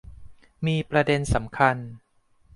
[0.65, 1.77] มีประเด็นสำคัญ